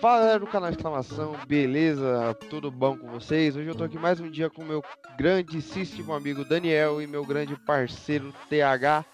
Fala 0.00 0.20
galera 0.20 0.38
do 0.38 0.46
canal 0.46 0.70
Exclamação, 0.70 1.36
beleza? 1.46 2.34
Tudo 2.48 2.70
bom 2.70 2.96
com 2.96 3.08
vocês? 3.08 3.54
Hoje 3.54 3.68
eu 3.68 3.74
tô 3.74 3.84
aqui 3.84 3.98
mais 3.98 4.18
um 4.20 4.30
dia 4.30 4.48
com 4.48 4.64
meu 4.64 4.82
grandíssimo 5.18 6.14
amigo 6.14 6.44
Daniel 6.44 7.02
e 7.02 7.06
meu 7.06 7.24
grande 7.24 7.54
parceiro 7.56 8.32
TH. 8.48 9.04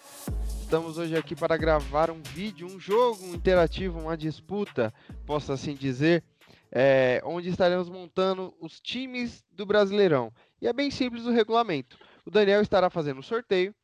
Estamos 0.60 0.96
hoje 0.96 1.16
aqui 1.16 1.34
para 1.34 1.56
gravar 1.56 2.10
um 2.10 2.22
vídeo, 2.22 2.68
um 2.68 2.78
jogo 2.78 3.26
interativo, 3.34 3.98
uma 3.98 4.16
disputa, 4.16 4.94
posso 5.26 5.52
assim 5.52 5.74
dizer, 5.74 6.22
é, 6.70 7.20
onde 7.24 7.48
estaremos 7.48 7.88
montando 7.88 8.54
os 8.60 8.80
times 8.80 9.44
do 9.50 9.66
Brasileirão. 9.66 10.32
E 10.60 10.68
é 10.68 10.72
bem 10.72 10.90
simples 10.90 11.26
o 11.26 11.32
regulamento. 11.32 11.98
O 12.24 12.30
Daniel 12.30 12.62
estará 12.62 12.88
fazendo 12.88 13.18
o 13.18 13.24
sorteio 13.24 13.74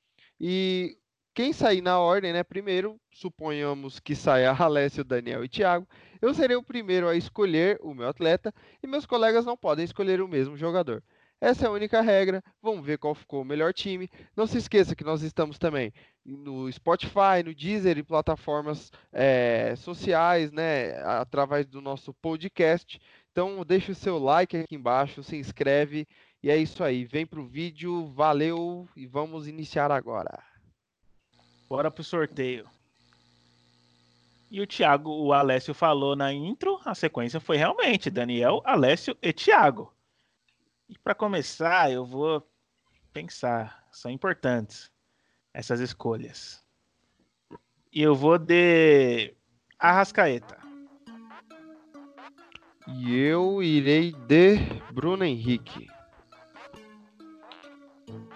e 0.40 0.96
quem 1.38 1.52
sair 1.52 1.80
na 1.80 2.00
ordem, 2.00 2.32
né? 2.32 2.42
Primeiro, 2.42 3.00
suponhamos 3.12 4.00
que 4.00 4.16
saia 4.16 4.50
Alessio, 4.50 5.04
Daniel 5.04 5.44
e 5.44 5.48
Thiago. 5.48 5.86
Eu 6.20 6.34
serei 6.34 6.56
o 6.56 6.62
primeiro 6.64 7.06
a 7.06 7.14
escolher 7.14 7.78
o 7.80 7.94
meu 7.94 8.08
atleta 8.08 8.52
e 8.82 8.88
meus 8.88 9.06
colegas 9.06 9.46
não 9.46 9.56
podem 9.56 9.84
escolher 9.84 10.20
o 10.20 10.26
mesmo 10.26 10.56
jogador. 10.56 11.00
Essa 11.40 11.66
é 11.66 11.68
a 11.68 11.70
única 11.70 12.00
regra. 12.00 12.42
Vamos 12.60 12.84
ver 12.84 12.98
qual 12.98 13.14
ficou 13.14 13.42
o 13.42 13.44
melhor 13.44 13.72
time. 13.72 14.10
Não 14.36 14.48
se 14.48 14.58
esqueça 14.58 14.96
que 14.96 15.04
nós 15.04 15.22
estamos 15.22 15.60
também 15.60 15.92
no 16.26 16.68
Spotify, 16.72 17.44
no 17.44 17.54
Deezer 17.54 17.98
e 17.98 18.02
plataformas 18.02 18.90
é, 19.12 19.76
sociais, 19.76 20.50
né? 20.50 21.00
Através 21.04 21.68
do 21.68 21.80
nosso 21.80 22.12
podcast. 22.14 23.00
Então, 23.30 23.64
deixe 23.64 23.92
o 23.92 23.94
seu 23.94 24.18
like 24.18 24.56
aqui 24.56 24.74
embaixo, 24.74 25.22
se 25.22 25.36
inscreve. 25.36 26.04
E 26.42 26.50
é 26.50 26.56
isso 26.56 26.82
aí. 26.82 27.04
Vem 27.04 27.24
pro 27.24 27.46
vídeo. 27.46 28.08
Valeu 28.08 28.88
e 28.96 29.06
vamos 29.06 29.46
iniciar 29.46 29.92
agora. 29.92 30.47
Bora 31.68 31.90
pro 31.90 32.02
sorteio. 32.02 32.66
E 34.50 34.60
o 34.60 34.66
Thiago, 34.66 35.10
o 35.10 35.32
Alessio 35.32 35.74
falou 35.74 36.16
na 36.16 36.32
intro, 36.32 36.80
a 36.84 36.94
sequência 36.94 37.38
foi 37.38 37.58
realmente 37.58 38.08
Daniel, 38.08 38.62
Alessio 38.64 39.16
e 39.20 39.32
Thiago. 39.32 39.92
E 40.88 40.96
para 40.98 41.14
começar, 41.14 41.92
eu 41.92 42.06
vou 42.06 42.42
pensar, 43.12 43.86
são 43.92 44.10
importantes 44.10 44.90
essas 45.52 45.80
escolhas. 45.80 46.64
E 47.92 48.00
eu 48.00 48.14
vou 48.14 48.38
de 48.38 49.34
Arrascaeta. 49.78 50.56
E 52.86 53.14
eu 53.14 53.62
irei 53.62 54.12
de 54.12 54.56
Bruno 54.92 55.24
Henrique. 55.24 55.86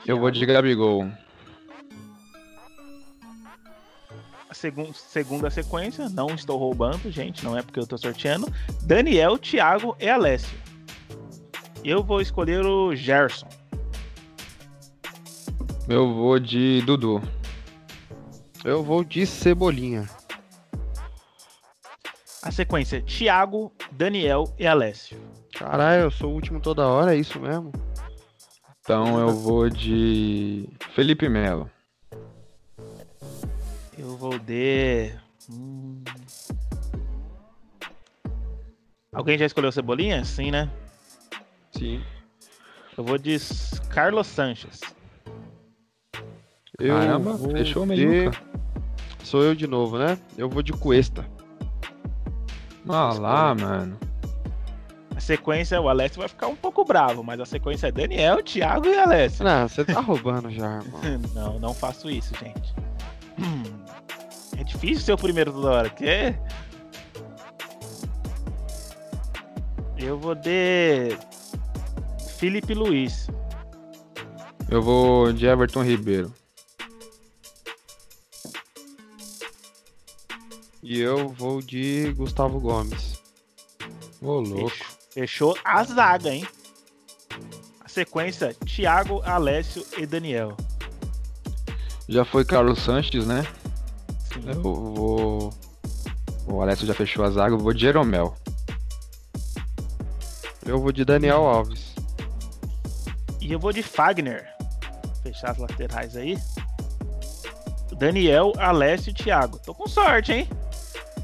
Eu 0.07 0.19
vou 0.19 0.31
de 0.31 0.45
Gabigol. 0.45 1.11
Segun, 4.53 4.93
segunda 4.93 5.51
sequência, 5.51 6.09
não 6.09 6.29
estou 6.29 6.59
roubando, 6.59 7.11
gente, 7.11 7.45
não 7.45 7.57
é 7.57 7.63
porque 7.63 7.79
eu 7.79 7.85
estou 7.85 7.99
sorteando. 7.99 8.53
Daniel, 8.83 9.39
Thiago 9.39 9.97
e 9.99 10.09
Alessio. 10.09 10.59
Eu 11.85 12.03
vou 12.03 12.21
escolher 12.21 12.65
o 12.65 12.95
Gerson. 12.95 13.49
Eu 15.89 16.15
vou 16.15 16.39
de 16.39 16.81
Dudu. 16.83 17.21
Eu 18.65 18.85
vou 18.85 19.03
de 19.03 19.27
Cebolinha. 19.27 20.09
A 22.43 22.51
sequência, 22.51 23.03
Thiago, 23.03 23.73
Daniel 23.91 24.53
e 24.59 24.67
Alessio. 24.67 25.19
Caralho, 25.57 26.03
eu 26.03 26.11
sou 26.11 26.31
o 26.31 26.35
último 26.35 26.61
toda 26.61 26.87
hora, 26.87 27.15
é 27.15 27.19
isso 27.19 27.39
mesmo? 27.41 27.73
Então 28.81 29.19
eu 29.19 29.29
vou 29.29 29.69
de 29.69 30.69
Felipe 30.95 31.29
Melo. 31.29 31.71
Eu 34.03 34.17
vou 34.17 34.37
de. 34.37 35.13
Hum... 35.49 36.03
Alguém 39.15 39.39
já 39.39 39.47
escolheu 39.47 39.71
Cebolinha? 39.71 40.25
Sim, 40.25 40.51
né? 40.51 40.69
Sim. 41.71 42.03
Eu 42.99 43.05
vou 43.05 43.17
de 43.17 43.37
Carlos 43.91 44.27
Sanches. 44.27 44.81
Eu 46.81 46.97
Caramba, 46.97 47.39
fechou 47.53 47.85
o 47.85 47.95
de- 47.95 48.05
meio. 48.07 48.31
Sou 49.23 49.45
eu 49.45 49.55
de 49.55 49.69
novo, 49.69 49.97
né? 49.99 50.19
Eu 50.37 50.49
vou 50.49 50.63
de 50.65 50.73
Cuesta. 50.73 51.25
Ah 52.89 53.13
lá, 53.13 53.55
mano. 53.55 53.97
A 55.15 55.21
sequência, 55.21 55.81
o 55.81 55.89
Alessio 55.89 56.19
vai 56.19 56.29
ficar 56.29 56.49
um 56.49 56.57
pouco 56.57 56.85
bravo, 56.85 57.23
mas 57.23 57.39
a 57.39 57.47
sequência 57.47 57.87
é 57.87 57.93
Daniel, 57.93 58.43
Thiago 58.43 58.89
e 58.89 58.99
Alessio. 58.99 59.45
Não, 59.45 59.69
você 59.69 59.85
tá 59.85 60.01
roubando 60.01 60.51
já, 60.51 60.79
irmão. 60.83 61.01
Não, 61.35 61.61
não 61.61 61.73
faço 61.73 62.11
isso, 62.11 62.35
gente. 62.35 62.75
Difícil 64.83 65.05
ser 65.05 65.13
o 65.13 65.17
primeiro 65.17 65.53
toda 65.53 65.71
hora, 65.71 65.91
que 65.91 66.05
é? 66.05 66.41
Eu 69.97 70.19
vou 70.19 70.35
de 70.35 71.17
Felipe 72.37 72.75
Luiz. 72.75 73.29
Eu 74.69 74.83
vou 74.83 75.33
de 75.33 75.47
Everton 75.47 75.85
Ribeiro. 75.85 76.35
E 80.83 80.99
eu 80.99 81.29
vou 81.29 81.63
de 81.63 82.13
Gustavo 82.15 82.59
Gomes. 82.59 83.23
Ô, 84.21 84.41
louco. 84.41 84.69
Fechou, 84.69 85.55
fechou 85.55 85.59
a 85.65 85.85
zaga, 85.85 86.31
hein? 86.31 86.45
A 87.85 87.89
sequência, 87.89 88.53
Thiago, 88.67 89.23
Alessio 89.23 89.87
e 89.97 90.07
Daniel. 90.07 90.57
Já 92.09 92.25
foi 92.25 92.45
Carlos 92.45 92.81
Sanches, 92.81 93.25
né? 93.29 93.47
Eu 94.47 94.63
vou. 94.63 95.55
O 96.47 96.61
Alessio 96.61 96.87
já 96.87 96.95
fechou 96.95 97.25
a 97.25 97.31
zaga, 97.31 97.55
eu 97.55 97.59
vou 97.59 97.73
de 97.73 97.81
Jeromel. 97.81 98.35
Eu 100.65 100.81
vou 100.81 100.93
de 100.93 101.05
Daniel 101.05 101.43
Alves. 101.43 101.95
E 103.41 103.53
eu 103.53 103.59
vou 103.59 103.73
de 103.73 103.83
Fagner. 103.83 104.47
Fechar 105.23 105.51
as 105.51 105.59
laterais 105.59 106.17
aí. 106.17 106.39
Daniel, 107.99 108.53
Alessio 108.59 109.11
e 109.11 109.15
Thiago. 109.15 109.59
Tô 109.59 109.75
com 109.75 109.87
sorte, 109.87 110.33
hein? 110.33 110.49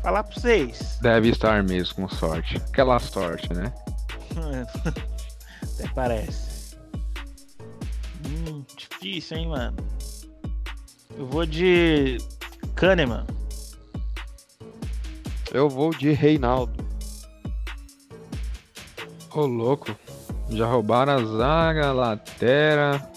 Falar 0.03 0.23
pra 0.23 0.35
vocês. 0.35 0.99
Deve 1.03 1.29
estar 1.31 1.63
mesmo, 1.65 1.95
com 1.95 2.09
sorte. 2.09 2.57
Aquela 2.57 2.99
sorte, 3.01 3.53
né? 3.53 3.73
Até 5.63 5.89
parece. 5.95 6.77
Hum, 8.25 8.65
difícil, 8.77 9.39
hein, 9.39 9.49
mano? 9.49 9.77
Eu 11.17 11.27
vou 11.27 11.45
de 11.45 12.19
Kahneman. 12.79 13.27
Eu 15.53 15.69
vou 15.69 15.91
de 15.91 16.13
Reinaldo. 16.13 16.73
Ô, 19.35 19.47
louco. 19.47 19.97
Já 20.49 20.65
roubaram 20.65 21.15
a 21.15 21.25
zaga, 21.25 21.89
a 21.89 21.93
latera. 21.93 23.11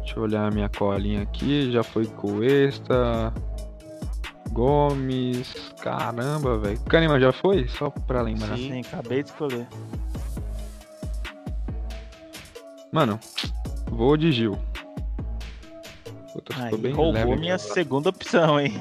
Deixa 0.00 0.18
eu 0.18 0.24
olhar 0.24 0.46
a 0.46 0.50
minha 0.50 0.68
colinha 0.68 1.22
aqui. 1.22 1.72
Já 1.72 1.82
foi 1.82 2.04
Cuesta. 2.04 3.32
Gomes. 4.50 5.72
Caramba, 5.80 6.58
velho. 6.58 6.78
Kahneman 6.80 7.18
já 7.18 7.32
foi? 7.32 7.66
Só 7.68 7.88
pra 7.88 8.20
lembrar. 8.20 8.54
Sim, 8.58 8.82
acabei 8.82 9.22
de 9.22 9.30
escolher. 9.30 9.66
Mano, 12.92 13.18
vou 13.90 14.14
de 14.18 14.30
Gil. 14.30 14.58
Puta, 16.34 16.52
ficou 16.52 16.66
Aí, 16.66 16.76
bem 16.78 16.92
roubou 16.92 17.12
leve 17.12 17.36
minha 17.36 17.56
segunda 17.58 18.08
opção, 18.08 18.58
hein? 18.58 18.72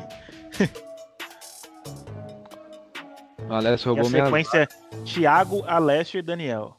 Alessio 3.48 3.92
a 3.92 3.94
roubou 3.94 4.10
minha. 4.10 4.26
sequência 4.26 4.64
é 4.64 4.66
Thiago, 5.06 5.64
Alessio 5.68 6.18
e 6.18 6.24
Daniel. 6.24 6.76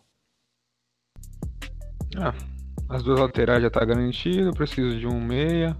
Ah, 2.16 2.34
as 2.88 3.04
duas 3.04 3.20
laterais 3.20 3.62
já 3.62 3.70
tá 3.70 3.84
garantido. 3.84 4.48
Eu 4.48 4.52
preciso 4.52 4.98
de 4.98 5.06
um 5.06 5.20
meia. 5.20 5.76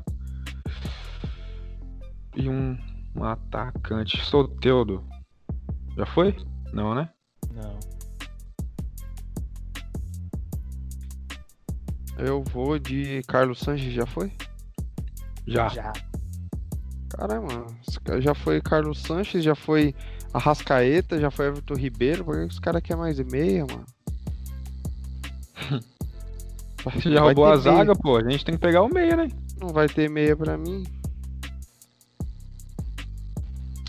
E 2.37 2.49
um, 2.49 2.79
um 3.17 3.25
atacante. 3.25 4.25
Soteudo. 4.25 5.05
Já 5.97 6.07
foi? 6.07 6.37
Não, 6.73 6.95
né? 6.95 7.11
Não. 7.53 7.79
Eu 12.17 12.45
vou 12.45 12.79
de 12.79 13.25
Carlos 13.25 13.59
Sanches, 13.59 13.93
já 13.93 14.07
foi? 14.07 14.33
Já. 15.47 15.69
Já. 15.69 15.93
Caramba, 17.11 17.67
já 18.21 18.35
foi 18.35 18.61
Carlos 18.61 19.01
Sanches, 19.01 19.45
já 19.45 19.55
foi 19.55 19.95
Arrascaeta, 20.33 21.21
já 21.21 21.31
foi 21.31 21.47
Everton 21.47 21.75
Ribeiro. 21.75 22.25
Por 22.25 22.35
que 22.35 22.45
os 22.45 22.59
caras 22.59 22.83
querem 22.83 23.01
mais 23.01 23.19
meia, 23.21 23.65
mano? 23.65 23.87
Você 26.85 27.11
já 27.15 27.21
roubou 27.21 27.45
a 27.45 27.51
meia. 27.51 27.61
zaga, 27.61 27.95
pô. 27.95 28.17
A 28.17 28.31
gente 28.31 28.45
tem 28.45 28.55
que 28.57 28.61
pegar 28.61 28.83
o 28.83 28.93
meia, 28.93 29.17
né? 29.17 29.29
Não 29.61 29.69
vai 29.69 29.89
ter 29.89 30.11
meia 30.11 30.37
pra 30.37 30.59
mim. 30.59 30.85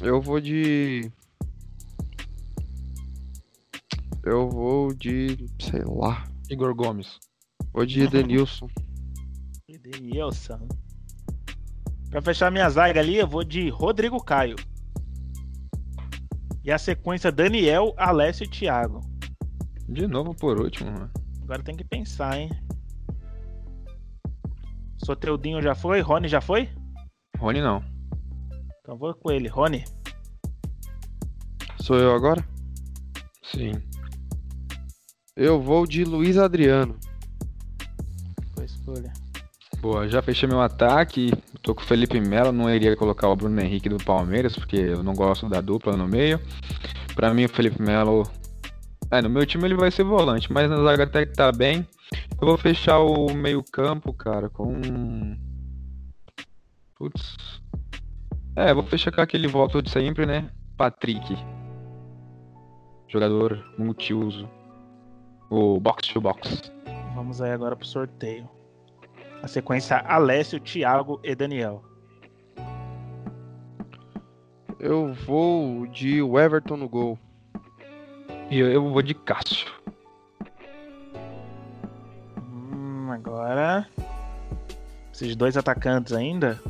Eu 0.01 0.21
vou 0.21 0.39
de. 0.39 1.11
Eu 4.23 4.49
vou 4.49 4.93
de. 4.93 5.47
sei 5.59 5.81
lá. 5.83 6.27
Igor 6.49 6.75
Gomes. 6.75 7.17
Vou 7.73 7.85
de 7.85 8.01
Edenilson. 8.01 8.69
Edenilson. 9.67 10.67
Pra 12.15 12.21
fechar 12.21 12.49
minha 12.49 12.69
zaga 12.69 13.01
ali, 13.01 13.17
eu 13.17 13.27
vou 13.27 13.43
de 13.43 13.67
Rodrigo 13.67 14.23
Caio. 14.23 14.55
E 16.63 16.71
a 16.71 16.77
sequência 16.77 17.29
Daniel, 17.29 17.93
Alessio 17.97 18.45
e 18.45 18.47
Thiago. 18.47 19.01
De 19.89 20.07
novo 20.07 20.33
por 20.33 20.61
último, 20.61 20.93
mano. 20.93 21.11
Agora 21.43 21.61
tem 21.61 21.75
que 21.75 21.83
pensar, 21.83 22.39
hein? 22.39 22.49
Soteudinho 25.03 25.61
já 25.61 25.75
foi? 25.75 25.99
Rony 25.99 26.29
já 26.29 26.39
foi? 26.39 26.69
Rony 27.37 27.59
não. 27.59 27.83
Então 28.79 28.97
vou 28.97 29.13
com 29.13 29.29
ele. 29.29 29.49
Rony. 29.49 29.83
Sou 31.81 31.97
eu 31.97 32.15
agora? 32.15 32.41
Sim. 33.43 33.73
Eu 35.35 35.61
vou 35.61 35.85
de 35.85 36.05
Luiz 36.05 36.37
Adriano. 36.37 36.97
Boa 38.55 38.65
escolha. 38.65 39.11
Boa, 39.81 40.07
já 40.07 40.21
fechei 40.21 40.47
meu 40.47 40.61
ataque. 40.61 41.31
Tô 41.65 41.73
com 41.73 41.81
o 41.81 41.83
Felipe 41.83 42.21
Melo, 42.21 42.51
não 42.51 42.69
iria 42.69 42.95
colocar 42.95 43.27
o 43.27 43.35
Bruno 43.35 43.59
Henrique 43.59 43.89
do 43.89 43.97
Palmeiras, 43.97 44.55
porque 44.55 44.75
eu 44.75 45.01
não 45.01 45.15
gosto 45.15 45.49
da 45.49 45.59
dupla 45.59 45.97
no 45.97 46.07
meio. 46.07 46.39
Pra 47.15 47.33
mim, 47.33 47.45
o 47.45 47.49
Felipe 47.49 47.81
Melo. 47.81 48.21
É, 49.09 49.19
no 49.19 49.31
meu 49.31 49.47
time 49.47 49.65
ele 49.65 49.73
vai 49.73 49.89
ser 49.89 50.03
volante, 50.03 50.53
mas 50.53 50.69
na 50.69 50.77
zaga 50.83 51.05
até 51.05 51.25
que 51.25 51.33
tá 51.33 51.51
bem. 51.51 51.87
Eu 52.39 52.47
vou 52.49 52.55
fechar 52.55 52.99
o 52.99 53.33
meio-campo, 53.33 54.13
cara, 54.13 54.47
com. 54.47 55.35
Putz. 56.93 57.35
É, 58.55 58.71
vou 58.71 58.83
fechar 58.83 59.11
com 59.11 59.21
aquele 59.21 59.47
volta 59.47 59.81
de 59.81 59.89
sempre, 59.89 60.27
né? 60.27 60.51
Patrick. 60.77 61.35
Jogador 63.07 63.73
multiuso. 63.75 64.47
O 65.49 65.79
box 65.79 66.09
to 66.09 66.21
box. 66.21 66.71
Vamos 67.15 67.41
aí 67.41 67.51
agora 67.51 67.75
pro 67.75 67.87
sorteio. 67.87 68.47
A 69.41 69.47
sequência 69.47 69.97
Alessio, 69.97 70.59
Thiago 70.59 71.19
e 71.23 71.35
Daniel. 71.35 71.83
Eu 74.79 75.13
vou 75.13 75.87
de 75.87 76.19
Everton 76.19 76.77
no 76.77 76.89
gol. 76.89 77.17
E 78.49 78.59
eu, 78.59 78.71
eu 78.71 78.89
vou 78.89 79.01
de 79.01 79.13
Cássio. 79.13 79.71
Hum, 82.37 83.09
agora. 83.11 83.87
Esses 85.13 85.35
dois 85.35 85.55
atacantes 85.57 86.13
ainda. 86.13 86.61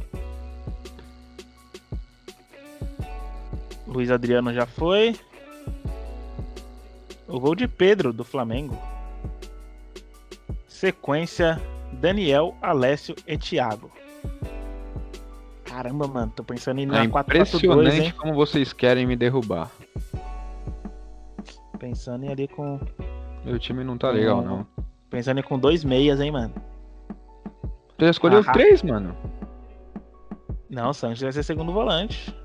Luiz 3.87 4.11
Adriano 4.11 4.53
já 4.53 4.65
foi. 4.65 5.19
O 7.27 7.39
gol 7.39 7.55
de 7.55 7.67
Pedro 7.67 8.13
do 8.13 8.23
Flamengo. 8.23 8.77
Sequência 10.67 11.59
Daniel, 11.95 12.55
Alessio 12.61 13.15
e 13.27 13.37
Thiago. 13.37 13.91
Caramba, 15.63 16.07
mano, 16.07 16.31
tô 16.35 16.43
pensando 16.43 16.79
em 16.79 16.83
ir 16.83 16.85
É 16.85 16.87
na 16.87 17.07
4-4-2, 17.07 17.23
impressionante 17.25 18.01
hein? 18.01 18.13
como 18.17 18.33
vocês 18.33 18.71
querem 18.71 19.05
me 19.05 19.15
derrubar. 19.15 19.69
Pensando 21.79 22.25
em 22.25 22.29
ali 22.29 22.47
com. 22.47 22.79
Meu 23.43 23.59
time 23.59 23.83
não 23.83 23.97
tá 23.97 24.09
legal, 24.09 24.41
não. 24.41 24.65
Pensando 25.09 25.39
em 25.39 25.43
com 25.43 25.59
dois 25.59 25.83
meias, 25.83 26.19
hein, 26.19 26.31
mano. 26.31 26.53
Você 27.97 28.09
escolheu 28.09 28.43
Ah. 28.45 28.51
três, 28.53 28.81
mano. 28.83 29.15
Não, 30.69 30.89
o 30.89 30.93
Sanches 30.93 31.21
vai 31.21 31.31
ser 31.31 31.43
segundo 31.43 31.71
volante. 31.71 32.35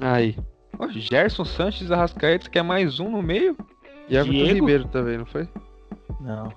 Aí. 0.00 0.36
Ó, 0.78 0.88
Gerson 0.88 1.44
Sanches 1.44 1.90
Arrascaeta, 1.90 2.48
que 2.48 2.58
é 2.58 2.62
mais 2.62 2.98
um 3.00 3.10
no 3.10 3.20
meio. 3.22 3.56
E 4.08 4.16
Everton? 4.16 4.54
Ribeiro 4.54 4.84
também, 4.88 5.18
não 5.18 5.26
foi? 5.26 5.48
Não. 6.20 6.52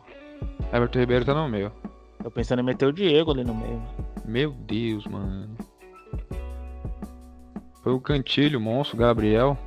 Everton 0.71 0.99
Ribeiro 0.99 1.25
tá 1.25 1.33
no 1.33 1.47
meio. 1.49 1.71
Tô 2.23 2.29
pensando 2.29 2.59
em 2.59 2.65
meter 2.65 2.85
o 2.85 2.93
Diego 2.93 3.31
ali 3.31 3.43
no 3.43 3.53
meio. 3.53 3.77
mano. 3.77 4.05
Meu 4.25 4.51
Deus, 4.51 5.05
mano. 5.07 5.55
Foi 7.83 7.93
o 7.93 7.99
Cantilho, 7.99 8.59
o 8.59 8.61
Monstro, 8.61 8.97
Gabriel. 8.97 9.57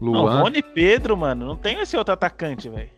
Não, 0.00 0.12
Luan. 0.12 0.42
Rony 0.42 0.58
e 0.58 0.62
Pedro, 0.62 1.16
mano. 1.16 1.46
Não 1.46 1.56
tem 1.56 1.80
esse 1.80 1.96
outro 1.96 2.12
atacante, 2.12 2.68
velho. 2.68 2.90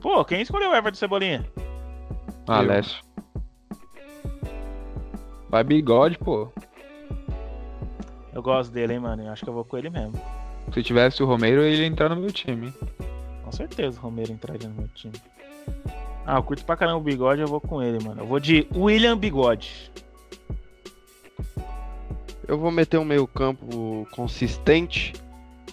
Pô, 0.00 0.22
quem 0.24 0.42
escolheu 0.42 0.70
o 0.70 0.74
Everton 0.74 0.98
Cebolinha? 0.98 1.46
Alessio. 2.46 3.02
Vai 5.48 5.64
bigode, 5.64 6.18
pô. 6.18 6.52
Eu 8.34 8.42
gosto 8.42 8.70
dele, 8.70 8.94
hein, 8.94 9.00
mano. 9.00 9.22
Eu 9.22 9.30
acho 9.30 9.42
que 9.42 9.48
eu 9.48 9.54
vou 9.54 9.64
com 9.64 9.78
ele 9.78 9.88
mesmo. 9.88 10.12
Se 10.72 10.82
tivesse 10.82 11.22
o 11.22 11.26
Romero, 11.26 11.62
ele 11.62 11.82
ia 11.82 11.86
entrar 11.86 12.08
no 12.10 12.16
meu 12.16 12.30
time. 12.30 12.72
Com 13.42 13.52
certeza 13.52 13.98
o 13.98 14.02
Romero 14.02 14.32
entraria 14.32 14.68
no 14.68 14.74
meu 14.74 14.88
time. 14.88 15.14
Ah, 16.26 16.36
eu 16.36 16.42
curto 16.42 16.64
pra 16.64 16.76
caramba 16.76 16.98
o 16.98 17.02
bigode, 17.02 17.42
eu 17.42 17.46
vou 17.46 17.60
com 17.60 17.82
ele, 17.82 18.02
mano. 18.02 18.22
Eu 18.22 18.26
vou 18.26 18.40
de 18.40 18.66
William 18.74 19.16
Bigode. 19.16 19.92
Eu 22.48 22.58
vou 22.58 22.70
meter 22.70 22.98
um 22.98 23.04
meio 23.04 23.26
campo 23.26 24.06
consistente 24.10 25.12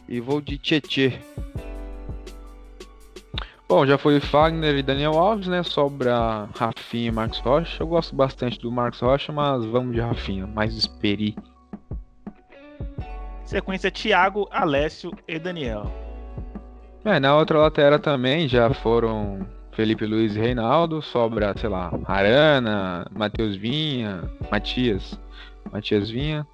e 0.07 0.19
vou 0.19 0.41
de 0.41 0.57
Tietê. 0.57 1.13
Bom, 3.67 3.85
já 3.85 3.97
foi 3.97 4.19
Fagner 4.19 4.75
e 4.75 4.83
Daniel 4.83 5.17
Alves, 5.17 5.47
né? 5.47 5.63
Sobra 5.63 6.49
Rafinha 6.53 7.07
e 7.07 7.11
Marcos 7.11 7.39
Rocha. 7.39 7.81
Eu 7.81 7.87
gosto 7.87 8.13
bastante 8.13 8.59
do 8.59 8.69
Marcos 8.69 8.99
Rocha, 8.99 9.31
mas 9.31 9.63
vamos 9.63 9.95
de 9.95 10.01
Rafinha, 10.01 10.45
mais 10.45 10.75
experi. 10.75 11.35
Sequência 13.45 13.89
Thiago, 13.89 14.47
Alessio 14.51 15.13
e 15.25 15.39
Daniel. 15.39 15.89
É, 17.05 17.19
na 17.19 17.35
outra 17.35 17.59
lateral 17.59 17.99
também 17.99 18.47
já 18.47 18.73
foram 18.73 19.47
Felipe 19.71 20.05
Luiz 20.05 20.35
e 20.35 20.39
Reinaldo, 20.39 21.01
sobra, 21.01 21.53
sei 21.57 21.69
lá, 21.69 21.91
Arana, 22.05 23.05
Matheus 23.11 23.55
Vinha, 23.55 24.29
Matias, 24.51 25.19
Matias 25.71 26.09
Vinha, 26.09 26.45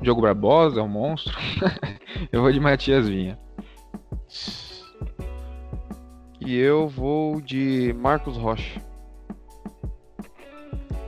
Diogo 0.00 0.22
Barbosa, 0.22 0.82
um 0.82 0.88
monstro. 0.88 1.36
Eu 2.32 2.42
vou 2.42 2.52
de 2.52 2.60
Matias 2.60 3.08
Vinha. 3.08 3.38
E 6.40 6.56
eu 6.56 6.88
vou 6.88 7.40
de 7.40 7.94
Marcos 7.98 8.36
Rocha. 8.36 8.80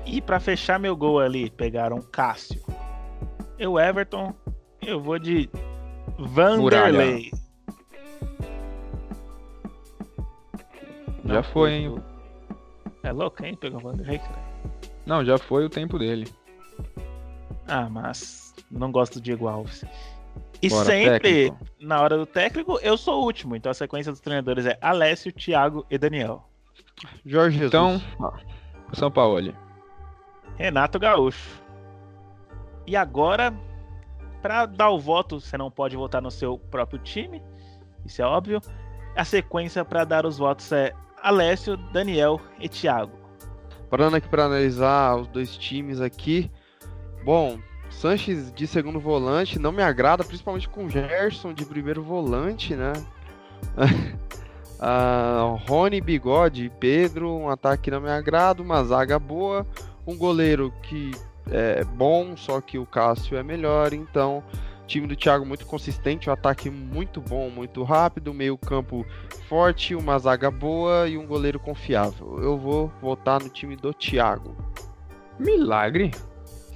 E 0.06 0.20
pra 0.20 0.38
fechar 0.38 0.78
meu 0.78 0.96
gol 0.96 1.18
ali, 1.18 1.50
pegaram 1.50 2.00
Cássio. 2.00 2.62
Eu, 3.58 3.78
Everton, 3.78 4.32
eu 4.80 5.00
vou 5.00 5.18
de 5.18 5.50
Vanderlei. 6.18 7.30
Já 7.30 7.43
Não, 11.24 11.42
foi, 11.42 11.72
hein? 11.72 12.02
É 13.02 13.12
louco, 13.12 13.44
hein? 13.44 13.56
Pegou 13.56 13.80
o 13.80 13.82
Vanderlei, 13.82 14.18
cara. 14.18 14.38
Não, 15.06 15.24
já 15.24 15.38
foi 15.38 15.64
o 15.64 15.70
tempo 15.70 15.98
dele. 15.98 16.32
Ah, 17.66 17.88
mas 17.88 18.54
não 18.70 18.92
gosto 18.92 19.14
do 19.14 19.20
Diego 19.20 19.48
Alves. 19.48 19.84
E 20.62 20.68
Bora, 20.68 20.84
sempre, 20.84 21.50
técnico. 21.50 21.66
na 21.80 22.00
hora 22.00 22.16
do 22.16 22.26
técnico, 22.26 22.78
eu 22.82 22.96
sou 22.96 23.20
o 23.22 23.24
último. 23.24 23.56
Então 23.56 23.70
a 23.70 23.74
sequência 23.74 24.12
dos 24.12 24.20
treinadores 24.20 24.66
é 24.66 24.78
Alessio, 24.80 25.32
Thiago 25.32 25.84
e 25.90 25.98
Daniel. 25.98 26.48
Jorge 27.24 27.58
Jesus. 27.58 27.68
Então, 27.68 28.02
São 28.92 29.10
Paulo. 29.10 29.54
Renato 30.56 30.98
Gaúcho. 30.98 31.62
E 32.86 32.96
agora, 32.96 33.54
pra 34.40 34.66
dar 34.66 34.90
o 34.90 34.98
voto, 34.98 35.40
você 35.40 35.56
não 35.56 35.70
pode 35.70 35.96
votar 35.96 36.22
no 36.22 36.30
seu 36.30 36.58
próprio 36.58 36.98
time. 36.98 37.42
Isso 38.04 38.22
é 38.22 38.24
óbvio. 38.26 38.60
A 39.16 39.24
sequência 39.24 39.84
pra 39.84 40.04
dar 40.04 40.26
os 40.26 40.38
votos 40.38 40.70
é 40.72 40.94
Alessio, 41.24 41.76
Daniel 41.76 42.38
e 42.60 42.68
Thiago. 42.68 43.18
Parando 43.88 44.16
aqui 44.16 44.28
para 44.28 44.44
analisar 44.44 45.16
os 45.16 45.26
dois 45.26 45.56
times 45.56 46.00
aqui. 46.00 46.50
Bom, 47.24 47.58
Sanches 47.88 48.52
de 48.52 48.66
segundo 48.66 49.00
volante 49.00 49.58
não 49.58 49.72
me 49.72 49.82
agrada, 49.82 50.24
principalmente 50.24 50.68
com 50.68 50.88
Gerson 50.88 51.54
de 51.54 51.64
primeiro 51.64 52.02
volante, 52.02 52.74
né? 52.74 52.92
ah, 54.78 55.56
Rony, 55.66 56.00
Bigode 56.00 56.66
e 56.66 56.70
Pedro, 56.70 57.30
um 57.30 57.48
ataque 57.48 57.90
não 57.90 58.00
me 58.00 58.10
agrada, 58.10 58.62
uma 58.62 58.84
zaga 58.84 59.18
boa, 59.18 59.66
um 60.06 60.16
goleiro 60.16 60.72
que 60.82 61.12
é 61.50 61.84
bom, 61.84 62.36
só 62.36 62.60
que 62.60 62.78
o 62.78 62.84
Cássio 62.84 63.38
é 63.38 63.42
melhor, 63.42 63.92
então 63.92 64.42
time 64.86 65.06
do 65.06 65.16
Thiago 65.16 65.44
muito 65.44 65.66
consistente, 65.66 66.28
um 66.28 66.32
ataque 66.32 66.70
muito 66.70 67.20
bom, 67.20 67.50
muito 67.50 67.82
rápido, 67.82 68.34
meio 68.34 68.56
campo 68.56 69.04
forte, 69.48 69.94
uma 69.94 70.18
zaga 70.18 70.50
boa 70.50 71.08
e 71.08 71.16
um 71.16 71.26
goleiro 71.26 71.58
confiável. 71.58 72.38
Eu 72.42 72.58
vou 72.58 72.92
votar 73.00 73.42
no 73.42 73.48
time 73.48 73.76
do 73.76 73.92
Thiago. 73.92 74.54
Milagre. 75.38 76.10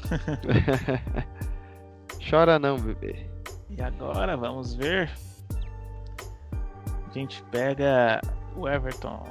Chora 2.29 2.59
não, 2.59 2.79
bebê. 2.79 3.27
E 3.71 3.83
agora 3.83 4.37
vamos 4.37 4.75
ver. 4.75 5.11
A 7.09 7.13
gente 7.13 7.43
pega 7.45 8.21
o 8.57 8.69
Everton. 8.69 9.25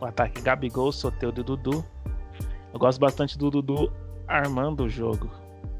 O 0.00 0.04
ataque 0.04 0.42
Gabigol, 0.42 0.92
Soteldo 0.92 1.40
e 1.40 1.44
Dudu. 1.44 1.84
Eu 2.72 2.78
gosto 2.78 2.98
bastante 2.98 3.38
do 3.38 3.50
Dudu 3.50 3.90
armando 4.28 4.84
o 4.84 4.88
jogo. 4.88 5.30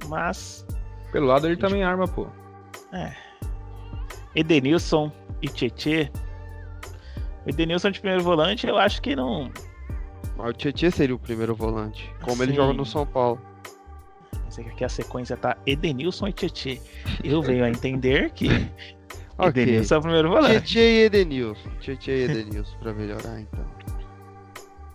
Mas 0.08 0.66
Pelo 1.12 1.26
lado 1.26 1.46
ele 1.46 1.56
também 1.56 1.82
arma, 1.82 2.06
pô. 2.06 2.26
Edenilson 4.34 5.10
e 5.40 5.48
Tietê. 5.48 6.10
O 7.44 7.50
Edenilson 7.50 7.90
de 7.90 8.00
primeiro 8.00 8.24
volante, 8.24 8.66
eu 8.66 8.76
acho 8.76 9.00
que 9.00 9.16
não. 9.16 9.50
Mas 10.36 10.50
o 10.50 10.52
Tietchan 10.52 10.90
seria 10.90 11.14
o 11.14 11.18
primeiro 11.18 11.54
volante, 11.54 12.12
como 12.22 12.42
ele 12.42 12.52
joga 12.54 12.74
no 12.74 12.84
São 12.84 13.06
Paulo. 13.06 13.40
Mas 14.44 14.58
é 14.58 14.62
que 14.64 14.70
aqui 14.70 14.84
a 14.84 14.88
sequência 14.88 15.36
tá 15.36 15.56
Edenilson 15.66 16.28
e 16.28 16.32
Tietê. 16.32 16.80
Eu 17.24 17.40
venho 17.40 17.64
a 17.64 17.70
entender 17.70 18.30
que 18.30 18.48
Ok. 19.38 19.62
Edenilson 19.62 19.94
é 19.94 19.98
o 19.98 20.02
primeiro 20.02 20.28
volante. 20.30 20.60
Tietchan 20.62 20.80
e 20.80 21.04
Edenilson. 21.04 21.70
Tietchan 21.80 22.12
e 22.12 22.22
Edenilson, 22.22 22.78
pra 22.78 22.92
melhorar 22.92 23.40
então. 23.40 23.66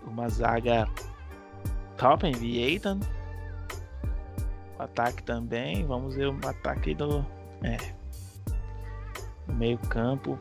Uma 0.05 0.27
zaga 0.29 0.87
top 1.97 2.27
em 2.27 2.57
Eitan. 2.57 2.99
Ataque 4.83 5.21
também. 5.23 5.85
Vamos 5.85 6.15
ver 6.15 6.27
o 6.27 6.37
ataque 6.47 6.93
do. 6.95 7.25
É. 7.63 7.77
Meio 9.47 9.77
campo. 9.77 10.37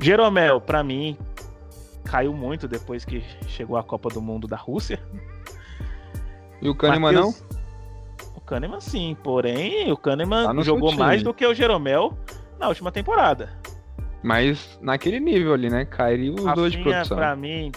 Jeromel, 0.00 0.60
pra 0.60 0.82
mim, 0.82 1.16
caiu 2.04 2.32
muito 2.32 2.68
depois 2.68 3.04
que 3.04 3.20
chegou 3.46 3.76
a 3.76 3.82
Copa 3.82 4.08
do 4.10 4.20
Mundo 4.20 4.46
da 4.46 4.56
Rússia. 4.56 5.00
E 6.60 6.68
o 6.68 6.74
Kahneman 6.74 7.12
não? 7.12 7.26
Matheus- 7.32 7.44
O 8.36 8.40
Kahneman 8.40 8.80
sim, 8.80 9.16
porém 9.22 9.90
o 9.90 9.96
Kahneman 9.96 10.44
Tá 10.46 10.62
jogou 10.62 10.92
mais 10.92 11.22
do 11.22 11.32
que 11.34 11.46
o 11.46 11.54
Jeromel 11.54 12.16
na 12.58 12.68
última 12.68 12.92
temporada. 12.92 13.50
Mas 14.22 14.78
naquele 14.80 15.20
nível 15.20 15.52
ali, 15.52 15.68
né? 15.70 15.84
Cairia 15.84 16.32
os 16.32 16.54
dois 16.54 16.72
de 16.72 16.82
produção. 16.82 17.16
pra 17.16 17.34
mim, 17.36 17.70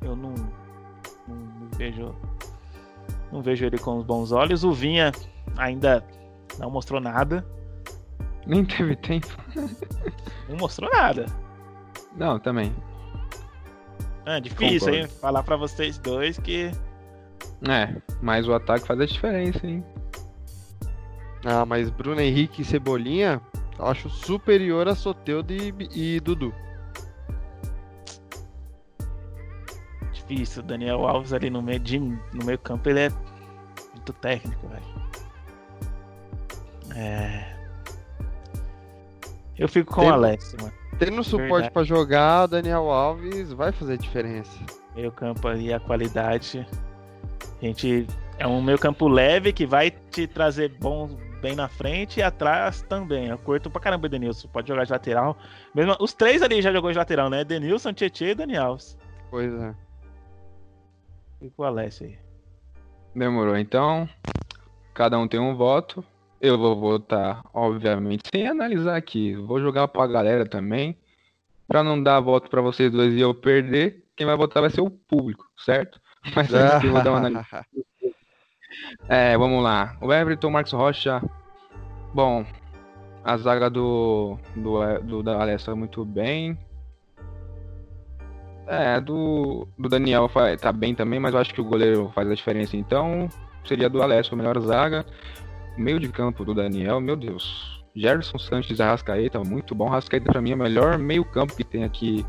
eu 0.00 0.16
não, 0.16 0.34
não 1.28 1.36
me 1.36 1.68
vejo, 1.76 2.14
não 3.32 3.42
vejo 3.42 3.64
ele 3.64 3.78
com 3.78 3.96
os 3.98 4.04
bons 4.04 4.30
olhos. 4.30 4.62
O 4.62 4.72
Vinha 4.72 5.10
ainda 5.56 6.04
não 6.58 6.70
mostrou 6.70 7.00
nada, 7.00 7.44
Nem 8.46 8.64
teve 8.64 8.94
tempo. 8.96 9.28
não 10.48 10.56
mostrou 10.58 10.90
nada. 10.92 11.26
Não, 12.16 12.38
também. 12.38 12.74
É 14.26 14.38
difícil, 14.40 14.78
Concordo. 14.80 14.96
hein? 14.96 15.06
Falar 15.20 15.42
pra 15.42 15.56
vocês 15.56 15.98
dois 15.98 16.38
que 16.38 16.70
É, 17.68 17.96
mas 18.20 18.46
o 18.46 18.52
ataque 18.54 18.86
faz 18.86 19.00
a 19.00 19.06
diferença, 19.06 19.66
hein? 19.66 19.84
Ah, 21.44 21.64
mas 21.66 21.90
Bruno 21.90 22.20
Henrique 22.20 22.62
e 22.62 22.64
Cebolinha, 22.64 23.40
eu 23.78 23.86
acho 23.86 24.08
superior 24.08 24.86
a 24.86 24.94
Soteudo 24.94 25.52
e, 25.52 25.74
e 26.16 26.20
Dudu. 26.20 26.54
Difícil. 30.32 30.62
O 30.62 30.66
Daniel 30.66 31.06
Alves 31.06 31.32
ali 31.32 31.50
no 31.50 31.62
meio 31.62 31.78
de, 31.78 31.98
no 31.98 32.44
meio 32.44 32.58
campo 32.58 32.88
ele 32.88 33.00
é 33.00 33.10
muito 33.94 34.12
técnico, 34.14 34.66
velho. 34.68 34.82
É. 36.96 37.56
Eu 39.58 39.68
fico 39.68 39.94
com 39.94 40.00
Tem- 40.00 40.10
o 40.10 40.14
Alex, 40.14 40.54
mano. 40.60 40.72
Tendo 40.98 41.24
suporte 41.24 41.70
pra 41.70 41.82
jogar, 41.82 42.46
Daniel 42.46 42.90
Alves 42.90 43.52
vai 43.52 43.72
fazer 43.72 43.98
diferença. 43.98 44.50
meio 44.94 45.10
campo 45.10 45.48
ali, 45.48 45.72
a 45.72 45.80
qualidade. 45.80 46.66
A 47.60 47.64
gente 47.64 48.06
é 48.38 48.46
um 48.46 48.60
meio 48.60 48.78
campo 48.78 49.08
leve 49.08 49.52
que 49.52 49.66
vai 49.66 49.90
te 49.90 50.26
trazer 50.26 50.68
bons 50.78 51.16
bem 51.40 51.56
na 51.56 51.66
frente 51.66 52.20
e 52.20 52.22
atrás 52.22 52.82
também. 52.82 53.28
Eu 53.28 53.38
curto 53.38 53.70
pra 53.70 53.80
caramba 53.80 54.04
o 54.04 54.06
Edenilson. 54.06 54.48
Pode 54.48 54.68
jogar 54.68 54.84
de 54.84 54.92
lateral. 54.92 55.36
Mesmo, 55.74 55.96
os 55.98 56.12
três 56.12 56.42
ali 56.42 56.60
já 56.60 56.72
jogou 56.72 56.92
de 56.92 56.98
lateral, 56.98 57.30
né? 57.30 57.40
Edenilson, 57.40 57.92
Tietchan 57.92 58.26
e 58.26 58.34
Dani 58.34 58.56
Alves. 58.56 58.96
Pois 59.30 59.52
é. 59.52 59.74
Fica 61.42 61.62
o 61.62 61.64
Alessio 61.64 62.06
aí. 62.06 62.16
Demorou. 63.16 63.56
Então, 63.56 64.08
cada 64.94 65.18
um 65.18 65.26
tem 65.26 65.40
um 65.40 65.56
voto. 65.56 66.04
Eu 66.40 66.56
vou 66.56 66.78
votar, 66.78 67.42
obviamente, 67.52 68.22
sem 68.32 68.46
analisar 68.46 68.96
aqui. 68.96 69.34
Vou 69.34 69.60
jogar 69.60 69.88
pra 69.88 70.06
galera 70.06 70.46
também. 70.48 70.96
Pra 71.66 71.82
não 71.82 72.00
dar 72.00 72.20
voto 72.20 72.48
pra 72.48 72.60
vocês 72.60 72.92
dois 72.92 73.12
e 73.14 73.20
eu 73.20 73.34
perder, 73.34 74.04
quem 74.16 74.26
vai 74.26 74.36
votar 74.36 74.60
vai 74.60 74.70
ser 74.70 74.82
o 74.82 74.90
público, 74.90 75.44
certo? 75.56 76.00
Mas 76.34 76.54
antes 76.54 76.84
eu 76.84 76.92
vou 76.92 77.02
dar 77.02 77.10
uma 77.10 77.18
análise. 77.18 77.44
É, 79.06 79.36
vamos 79.36 79.62
lá. 79.62 79.96
O 80.00 80.12
Everton, 80.12 80.50
Marcos 80.50 80.72
Rocha. 80.72 81.22
Bom, 82.14 82.44
a 83.22 83.36
zaga 83.36 83.68
do, 83.68 84.38
do, 84.56 84.98
do 85.00 85.22
da 85.22 85.40
Alessa 85.40 85.66
foi 85.66 85.74
muito 85.74 86.04
bem. 86.04 86.58
É, 88.72 88.98
do, 89.00 89.68
do 89.78 89.88
Daniel 89.88 90.30
tá 90.58 90.72
bem 90.72 90.94
também, 90.94 91.20
mas 91.20 91.34
eu 91.34 91.40
acho 91.40 91.52
que 91.52 91.60
o 91.60 91.64
goleiro 91.64 92.10
faz 92.14 92.30
a 92.30 92.34
diferença. 92.34 92.74
Então, 92.74 93.28
seria 93.66 93.88
do 93.88 94.02
Alessio 94.02 94.32
a 94.32 94.36
melhor 94.36 94.58
zaga. 94.60 95.04
Meio 95.76 96.00
de 96.00 96.08
campo 96.08 96.42
do 96.44 96.54
Daniel, 96.54 97.00
meu 97.00 97.14
Deus. 97.14 97.82
Gerson 97.94 98.38
Sanches 98.38 98.80
Arrascaeta, 98.80 99.38
muito 99.40 99.74
bom. 99.74 99.88
Arrascaeta 99.88 100.32
pra 100.32 100.40
mim 100.40 100.52
é 100.52 100.54
o 100.54 100.58
melhor 100.58 100.96
meio 100.96 101.22
campo 101.22 101.54
que 101.54 101.62
tem 101.64 101.84
aqui 101.84 102.24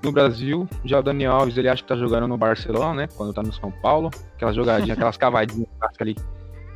no 0.00 0.12
Brasil. 0.12 0.68
Já 0.84 1.00
o 1.00 1.02
Daniel 1.02 1.32
Alves, 1.32 1.56
ele 1.56 1.68
acha 1.68 1.82
que 1.82 1.88
tá 1.88 1.96
jogando 1.96 2.28
no 2.28 2.38
Barcelona, 2.38 3.02
né? 3.02 3.08
Quando 3.16 3.34
tá 3.34 3.42
no 3.42 3.52
São 3.52 3.72
Paulo. 3.72 4.10
Aquelas 4.36 4.54
jogadinhas, 4.54 4.96
aquelas 4.96 5.16
cavadinhas 5.18 5.68
ali. 5.98 6.16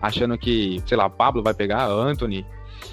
Achando 0.02 0.36
que, 0.36 0.82
sei 0.86 0.96
lá, 0.96 1.08
Pablo 1.08 1.42
vai 1.42 1.54
pegar, 1.54 1.86
Anthony. 1.86 2.44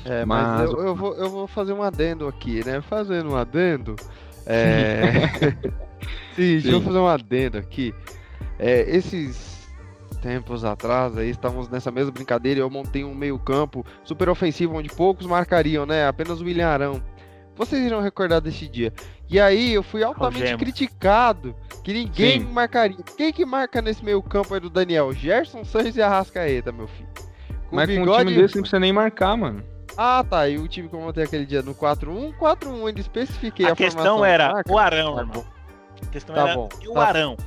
É, 0.05 0.23
mas, 0.23 0.47
Mas- 0.47 0.71
eu, 0.71 0.79
eu 0.81 0.95
vou, 0.95 1.15
eu 1.15 1.29
vou 1.29 1.47
fazer 1.47 1.73
um 1.73 1.81
adendo 1.81 2.27
aqui, 2.27 2.63
né? 2.63 2.79
Fazendo 2.81 3.31
um 3.31 3.35
adendo. 3.35 3.95
É... 4.45 5.11
Sim, 6.35 6.53
deixa 6.53 6.69
eu 6.69 6.79
Sim. 6.79 6.85
fazer 6.85 6.97
um 6.97 7.07
adendo 7.07 7.57
aqui. 7.57 7.93
É, 8.57 8.81
esses 8.95 9.67
tempos 10.21 10.63
atrás 10.63 11.17
aí, 11.17 11.29
estávamos 11.29 11.67
nessa 11.69 11.91
mesma 11.91 12.11
brincadeira 12.11 12.59
e 12.59 12.63
eu 12.63 12.69
montei 12.69 13.03
um 13.03 13.13
meio 13.13 13.37
campo 13.39 13.85
super 14.03 14.29
ofensivo, 14.29 14.75
onde 14.77 14.89
poucos 14.89 15.25
marcariam, 15.25 15.85
né? 15.85 16.07
Apenas 16.07 16.39
o 16.41 16.45
William 16.45 16.67
Arão. 16.67 17.03
Vocês 17.55 17.83
irão 17.85 18.01
recordar 18.01 18.39
desse 18.39 18.67
dia. 18.67 18.93
E 19.29 19.39
aí 19.39 19.73
eu 19.73 19.83
fui 19.83 20.03
altamente 20.03 20.43
Algema. 20.43 20.59
criticado, 20.59 21.55
que 21.83 21.93
ninguém 21.93 22.39
Sim. 22.39 22.45
me 22.45 22.53
marcaria. 22.53 22.97
Quem 23.17 23.31
que 23.31 23.45
marca 23.45 23.81
nesse 23.81 24.03
meio 24.03 24.21
campo 24.21 24.53
aí 24.53 24.59
do 24.59 24.69
Daniel? 24.69 25.11
Gerson 25.13 25.63
Sanches 25.63 25.95
e 25.97 26.01
Arrascaeta, 26.01 26.71
meu 26.71 26.87
filho. 26.87 27.09
Com 27.69 27.75
mas 27.75 27.87
com 27.89 27.95
um 27.97 27.99
bigode- 28.01 28.25
time 28.25 28.41
desse 28.41 28.55
não 28.55 28.61
precisa 28.61 28.79
nem 28.79 28.93
marcar, 28.93 29.35
mano. 29.35 29.63
Ah, 29.97 30.23
tá. 30.27 30.47
E 30.47 30.57
o 30.57 30.67
time 30.67 30.87
que 30.89 30.95
eu 30.95 30.99
montei 31.01 31.23
aquele 31.23 31.45
dia 31.45 31.61
no 31.61 31.73
4-1, 31.75 32.33
4-1, 32.37 32.87
ainda 32.87 32.99
especifiquei 32.99 33.65
a, 33.67 33.73
a 33.73 33.75
questão 33.75 34.17
formação. 34.17 34.25
era 34.25 34.63
o 34.67 34.77
Arão, 34.77 35.15
Tá 35.15 35.21
irmão. 35.21 35.45
A 36.01 36.05
questão 36.07 36.35
Tá 36.35 36.41
era 36.43 36.53
bom, 36.55 36.69
e 36.81 36.87
o 36.87 36.93
tá 36.93 37.03
Arão. 37.07 37.37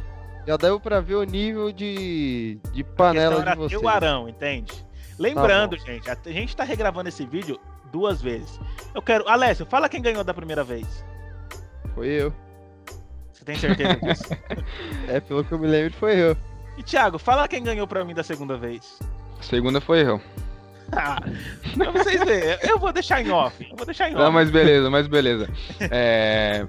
Já 0.47 0.57
deu 0.57 0.79
pra 0.79 1.01
ver 1.01 1.15
o 1.15 1.25
nível 1.25 1.73
de, 1.73 2.59
de 2.73 2.85
panela 2.85 3.37
de 3.37 3.41
era 3.43 3.57
vocês. 3.57 3.81
e 3.81 3.85
o 3.85 3.89
Arão, 3.89 4.29
entende? 4.29 4.85
Lembrando, 5.19 5.77
gente, 5.79 6.11
a 6.11 6.17
a 6.25 6.31
gente 6.31 6.55
tá 6.57 6.65
regravando 6.65 7.09
esse 7.09 7.25
vídeo 7.25 7.59
duas 7.91 8.21
vezes. 8.21 8.61
Eu 8.95 9.01
quero. 9.01 9.27
Alessio, 9.29 9.65
fala 9.65 9.89
quem 9.89 10.03
ganhou 10.03 10.23
da 10.25 10.35
primeira 10.35 10.63
vez. 10.63 11.05
Foi 11.95 12.09
eu. 12.09 12.33
Você 13.33 13.45
tem 13.45 13.57
certeza 13.57 13.97
disso? 13.97 14.25
É, 15.09 15.21
pelo 15.21 15.45
que 15.45 15.53
eu 15.53 15.59
me 15.59 15.67
lembro, 15.67 15.95
foi 15.95 16.17
eu. 16.17 16.37
e 16.77 16.83
Thiago, 16.83 17.19
fala 17.19 17.47
quem 17.49 17.63
ganhou 17.63 17.87
pra 17.87 18.05
mim 18.05 18.15
da 18.15 18.23
segunda 18.23 18.57
vez. 18.57 18.99
Segunda 19.41 19.81
foi 19.81 20.03
eu. 20.03 20.21
Pra 21.77 21.91
vocês 21.91 22.23
verem, 22.25 22.59
eu 22.63 22.79
vou 22.79 22.93
deixar 22.93 23.21
em 23.21 23.31
off. 23.31 23.67
Eu 23.69 23.77
vou 23.77 23.85
deixar 23.87 24.09
em 24.09 24.15
off. 24.15 24.23
Não, 24.23 24.33
mas 24.33 24.51
beleza, 24.51 24.89
mas 24.91 25.07
beleza. 25.07 25.49
É, 25.81 26.67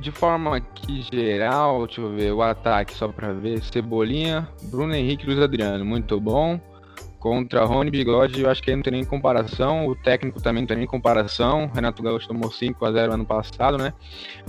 De 0.00 0.10
forma 0.10 0.60
que 0.60 1.02
geral, 1.02 1.86
deixa 1.86 2.00
eu 2.00 2.10
ver, 2.10 2.32
o 2.32 2.42
ataque 2.42 2.92
só 2.94 3.08
pra 3.08 3.32
ver, 3.32 3.62
Cebolinha, 3.62 4.48
Bruno 4.64 4.94
Henrique 4.94 5.24
Luiz 5.26 5.38
Adriano, 5.38 5.84
muito 5.84 6.20
bom. 6.20 6.60
Contra 7.20 7.64
Rony 7.64 7.88
Bigode, 7.88 8.40
eu 8.40 8.50
acho 8.50 8.60
que 8.60 8.70
aí 8.70 8.74
não 8.76 8.82
tem 8.82 8.94
nem 8.94 9.04
comparação. 9.04 9.86
O 9.86 9.94
técnico 9.94 10.42
também 10.42 10.62
não 10.62 10.66
tem 10.66 10.78
nem 10.78 10.86
comparação. 10.88 11.70
Renato 11.72 12.02
Gaúcho 12.02 12.26
tomou 12.26 12.50
5 12.50 12.84
a 12.84 12.90
0 12.90 13.12
ano 13.12 13.24
passado, 13.24 13.78
né? 13.78 13.92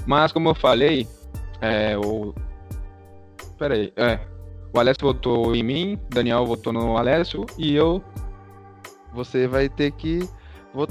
Mas 0.08 0.32
como 0.32 0.50
eu 0.50 0.56
falei, 0.56 1.08
é, 1.62 1.96
o. 1.96 2.34
Pera 3.60 3.76
aí, 3.76 3.94
é. 3.96 4.20
O 4.76 4.80
Alessio 4.80 5.06
votou 5.06 5.56
em 5.56 5.62
mim, 5.62 6.00
Daniel 6.10 6.48
votou 6.48 6.74
no 6.74 6.98
Alessio 6.98 7.46
e 7.60 7.76
eu 7.76 8.04
Você 9.14 9.48
vai 9.48 9.70
ter 9.70 9.92
que. 9.92 10.28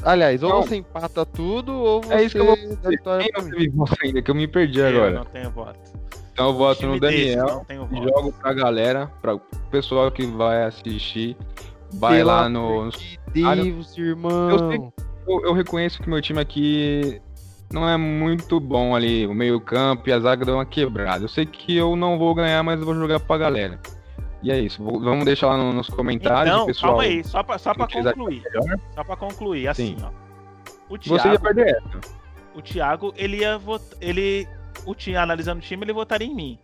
Aliás, 0.04 0.42
ou 0.44 0.50
Não. 0.50 0.62
você 0.62 0.76
empata 0.76 1.26
tudo, 1.26 1.72
ou 1.72 2.02
você 2.02 2.14
É 2.14 2.22
isso 2.22 2.34
que 2.36 2.40
eu 2.40 2.46
vou 2.46 2.56
vitória 2.88 3.24
Quem 3.24 3.42
não 3.42 3.50
teve 3.50 3.68
voto 3.70 3.96
ainda, 4.02 4.22
que 4.22 4.30
eu 4.30 4.34
me 4.34 4.46
perdi 4.46 4.78
eu 4.78 4.86
agora. 4.86 5.10
não 5.10 5.24
tenho 5.24 5.50
voto. 5.50 5.78
Então 6.32 6.46
eu 6.48 6.54
voto 6.54 6.86
no 6.86 7.00
desse, 7.00 7.34
Daniel, 7.34 7.46
não 7.46 7.64
tenho 7.64 7.86
voto. 7.86 8.02
jogo 8.08 8.32
pra 8.32 8.52
galera, 8.54 9.10
pra 9.20 9.34
o 9.34 9.40
pessoal 9.70 10.10
que 10.10 10.24
vai 10.24 10.62
assistir, 10.64 11.36
vai 11.94 12.18
Pelo 12.18 12.28
lá 12.30 12.48
no. 12.48 12.90
de 12.90 13.18
Deus, 13.34 13.98
irmão. 13.98 14.50
Eu 14.50 14.92
Eu, 15.26 15.46
eu 15.46 15.52
reconheço 15.52 16.00
que 16.02 16.08
meu 16.08 16.22
time 16.22 16.40
aqui 16.40 17.20
não 17.72 17.88
é 17.88 17.96
muito 17.96 18.58
bom 18.60 18.94
ali, 18.94 19.26
o 19.26 19.34
meio 19.34 19.60
campo 19.60 20.08
e 20.08 20.12
a 20.12 20.18
zaga 20.20 20.44
deu 20.44 20.54
uma 20.54 20.64
quebrada. 20.66 21.24
Eu 21.24 21.28
sei 21.28 21.44
que 21.44 21.76
eu 21.76 21.96
não 21.96 22.18
vou 22.18 22.34
ganhar, 22.34 22.62
mas 22.62 22.78
eu 22.78 22.86
vou 22.86 22.94
jogar 22.94 23.18
pra 23.20 23.36
galera. 23.38 23.78
E 24.42 24.50
é 24.50 24.58
isso, 24.58 24.82
vamos 24.82 25.24
deixar 25.24 25.46
lá 25.48 25.56
no- 25.56 25.72
nos 25.72 25.88
comentários, 25.88 26.52
Então, 26.54 26.66
pessoal. 26.66 26.92
calma 26.92 27.04
aí, 27.04 27.22
só 27.24 27.42
pra, 27.42 27.58
só 27.58 27.72
pra 27.72 27.86
concluir. 27.86 28.42
melhor. 28.42 28.78
Só 28.94 29.04
pra 29.04 29.16
concluir, 29.16 29.68
assim, 29.68 29.96
Sim. 29.98 30.04
ó. 30.04 30.10
O 30.92 30.98
Você 30.98 31.12
ia 31.14 31.18
Thiago, 31.22 31.40
perder 31.42 31.68
essa. 31.76 32.00
o 32.54 32.60
Thiago, 32.60 33.14
ele 33.16 33.38
ia 33.38 33.56
votar. 33.58 33.96
Ele. 34.00 34.48
O 34.84 34.94
time, 34.94 35.16
analisando 35.16 35.58
o 35.60 35.62
time, 35.62 35.84
ele 35.84 35.92
votaria 35.92 36.26
em 36.26 36.34
mim. 36.34 36.58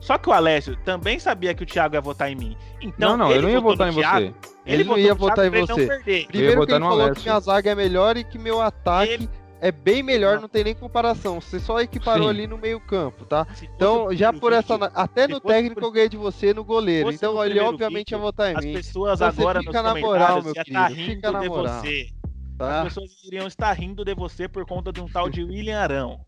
Só 0.00 0.16
que 0.16 0.28
o 0.28 0.32
Alessio 0.32 0.76
também 0.84 1.18
sabia 1.18 1.52
que 1.54 1.64
o 1.64 1.66
Thiago 1.66 1.94
ia 1.96 2.00
votar 2.00 2.30
em 2.30 2.34
mim. 2.36 2.56
Então, 2.80 3.10
não, 3.10 3.16
não, 3.26 3.30
ele 3.30 3.38
eu 3.38 3.42
não 3.42 3.50
ia 3.50 3.60
votar 3.60 3.88
no 3.88 3.92
em 3.92 3.96
Thiago, 3.96 4.26
você. 4.26 4.34
Ele 4.64 4.84
não 4.84 4.88
votou 4.90 5.04
ia 5.04 5.08
no 5.10 5.14
votar 5.16 5.34
Thiago 5.36 5.54
em 5.56 5.58
ele 5.58 5.66
você. 5.66 5.80
Não 5.80 5.88
perder. 5.88 6.26
Primeiro 6.28 6.52
que 6.52 6.58
votar 6.58 6.76
ele 6.76 6.84
no 6.84 6.90
falou 6.90 7.04
que 7.04 7.10
Alessio. 7.10 7.22
minha 7.30 7.40
zaga 7.40 7.70
é 7.70 7.74
melhor 7.74 8.16
e 8.16 8.24
que 8.24 8.38
meu 8.38 8.60
ataque 8.62 9.12
Ele- 9.12 9.28
é 9.60 9.72
bem 9.72 10.02
melhor, 10.02 10.40
não 10.40 10.48
tem 10.48 10.64
nem 10.64 10.74
comparação. 10.74 11.40
Você 11.40 11.58
só 11.58 11.80
equiparou 11.80 12.24
Sim. 12.24 12.30
ali 12.30 12.46
no 12.46 12.58
meio-campo, 12.58 13.24
tá? 13.24 13.46
Então, 13.62 14.14
já 14.14 14.32
por 14.32 14.52
essa. 14.52 14.74
Até 14.94 15.26
no 15.26 15.40
técnico 15.40 15.80
eu 15.80 15.90
ganhei 15.90 16.08
de 16.08 16.16
você 16.16 16.54
no 16.54 16.64
goleiro. 16.64 17.10
Então, 17.10 17.44
ele 17.44 17.60
obviamente 17.60 18.12
ia 18.12 18.18
votar 18.18 18.52
em 18.52 18.56
As 18.56 18.64
mim. 18.64 18.72
pessoas 18.72 19.18
Você 19.18 19.24
agora 19.24 19.58
nos 19.58 19.66
fica 19.66 19.82
na 19.82 19.90
comentários 19.90 20.20
moral, 20.20 20.42
meu 20.42 20.54
querido, 20.54 20.70
estar 20.70 20.88
rindo 20.88 21.14
fica 21.14 21.32
na 21.32 21.40
de 21.40 21.48
moral. 21.48 21.80
você. 21.80 22.08
Tá? 22.56 22.78
As 22.82 22.84
pessoas 22.88 23.10
iriam 23.24 23.46
estar 23.46 23.72
rindo 23.72 24.04
de 24.04 24.14
você 24.14 24.48
por 24.48 24.64
conta 24.66 24.92
de 24.92 25.00
um 25.00 25.06
tal 25.08 25.28
de 25.28 25.44
William 25.44 25.78
Arão. 25.78 26.20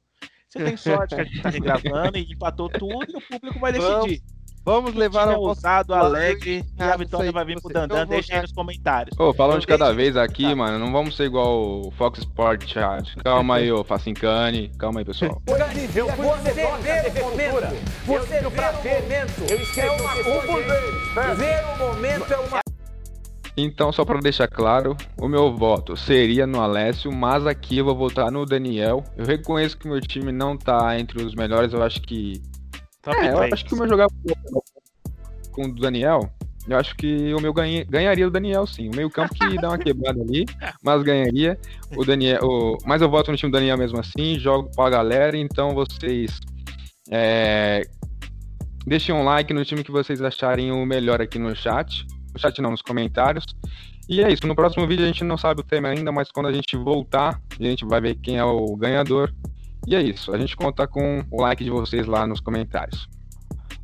Você 0.49 0.65
tem 0.65 0.77
sorte 0.77 1.15
que 1.15 1.21
a 1.21 1.25
gente 1.25 1.43
tá 1.43 1.51
regravando 1.51 2.19
e 2.19 2.33
empatou 2.33 2.69
tudo 2.69 3.07
e 3.09 3.17
o 3.17 3.21
público 3.21 3.59
vai 3.61 3.73
decidir. 3.73 3.91
Vamos 3.93 4.40
levar 4.95 5.23
Time 5.23 5.35
ao 5.35 5.43
ousado, 5.43 5.93
lado 5.93 6.07
alegre 6.07 6.65
a 6.79 6.97
vitória 6.97 7.33
vai 7.33 7.45
vir 7.45 7.61
pro 7.61 7.73
Dandan. 7.73 8.07
vou 8.07 8.07
Deixa 8.07 8.35
aí 8.35 8.43
nos 8.43 8.53
comentários. 8.53 9.19
Ô, 9.19 9.33
falando 9.33 9.61
de 9.61 9.67
cada 9.67 9.93
vez 9.93 10.17
aqui, 10.17 10.45
tá. 10.45 10.57
mano, 10.57 10.79
não 10.79 10.93
vamos 10.93 11.17
ser 11.17 11.25
igual 11.25 11.81
o 11.87 11.91
Fox 11.93 12.19
Sport 12.21 12.67
Chat. 12.67 13.17
Calma 13.17 13.57
aí, 13.57 13.73
ô 13.73 13.83
Facincani. 13.83 14.71
Calma 14.79 15.01
aí, 15.01 15.05
pessoal. 15.05 15.41
Eu 16.01 16.09
fui 16.09 16.25
você 16.25 16.53
vê 16.53 16.63
o 16.63 16.67
momento. 16.67 17.03
Você 18.07 18.41
vê 18.41 18.47
o 18.47 18.51
momento. 18.51 19.51
Eu 19.51 19.61
escrevo 19.61 19.95
uma 20.03 20.15
coisa. 20.15 21.35
Ver 21.35 21.65
o 21.65 21.79
momento 21.79 22.33
é 22.33 22.37
uma 22.37 22.61
Então, 23.57 23.93
só 23.93 24.05
pra 24.05 24.21
deixar 24.21 24.49
claro, 24.49 24.97
o 25.19 25.29
meu 25.29 25.55
voto 25.55 25.97
seria 25.97 26.47
no 26.47 26.61
Alessio, 26.61 27.13
mas 27.13 27.47
aqui 27.47 27.79
eu 27.79 27.85
vou 27.85 27.97
votar 27.97 28.31
no 28.31 28.47
Daniel. 28.47 29.05
Eu 29.17 29.27
reconheço 29.27 29.77
que 29.77 29.89
meu 29.89 30.01
time 30.01 30.33
não 30.33 30.57
tá 30.57 30.99
entre 30.99 31.23
os 31.23 31.35
melhores, 31.35 31.73
eu 31.73 31.83
acho 31.83 32.01
que. 32.03 32.41
Top 33.03 33.17
É, 33.19 33.31
eu 33.33 33.37
três. 33.37 33.53
acho 33.53 33.65
que 33.65 33.75
o 33.75 33.79
meu 33.79 33.89
jogar 33.89 34.09
com 35.53 35.63
o 35.63 35.75
Daniel, 35.75 36.31
eu 36.69 36.77
acho 36.79 36.95
que 36.97 37.33
o 37.35 37.41
meu 37.41 37.53
ganha- 37.53 37.85
ganharia 37.85 38.27
o 38.27 38.31
Daniel 38.31 38.67
sim. 38.67 38.89
O 38.89 38.95
meio 38.97 39.11
campo 39.11 39.35
que 39.35 39.57
dá 39.57 39.69
uma 39.69 39.79
quebrada 39.79 40.21
ali, 40.21 40.45
mas 40.83 41.03
ganharia. 41.03 41.59
O 41.97 42.05
Daniel. 42.05 42.41
O... 42.43 42.79
Mas 42.85 43.03
eu 43.03 43.11
voto 43.11 43.31
no 43.31 43.37
time 43.37 43.51
do 43.51 43.57
Daniel 43.57 43.79
mesmo 43.79 43.99
assim, 43.99 44.39
jogo 44.39 44.71
pra 44.75 44.91
galera, 44.91 45.37
então 45.37 45.75
vocês. 45.75 46.39
É... 47.11 47.83
Deixem 48.87 49.15
um 49.15 49.25
like 49.25 49.53
no 49.53 49.65
time 49.65 49.85
que 49.85 49.91
vocês 49.91 50.23
acharem 50.23 50.71
o 50.73 50.85
melhor 50.87 51.21
aqui 51.21 51.39
no 51.39 51.55
chat. 51.55 52.07
No 52.33 52.39
chat 52.41 52.61
não, 52.63 52.71
nos 52.71 52.83
comentários. 52.83 53.45
E 54.09 54.23
é 54.23 54.33
isso, 54.33 54.47
no 54.47 54.55
próximo 54.57 54.87
vídeo 54.87 55.05
a 55.05 55.07
gente 55.07 55.23
não 55.23 55.37
sabe 55.37 55.61
o 55.61 55.65
tema 55.65 55.89
ainda, 55.89 56.11
mas 56.11 56.31
quando 56.33 56.47
a 56.47 56.53
gente 56.53 56.77
voltar, 56.77 57.41
a 57.59 57.63
gente 57.63 57.85
vai 57.85 58.01
ver 58.01 58.17
quem 58.17 58.39
é 58.39 58.45
o 58.45 58.75
ganhador. 58.77 59.33
E 59.91 59.97
é 59.97 60.01
isso, 60.01 60.33
a 60.33 60.39
gente 60.39 60.57
conta 60.57 60.87
com 60.87 61.25
o 61.29 61.43
like 61.43 61.65
de 61.65 61.71
vocês 61.71 62.07
lá 62.07 62.25
nos 62.25 62.39
comentários. 62.39 63.09